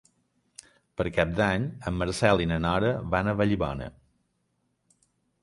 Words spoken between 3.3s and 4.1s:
a Vallibona.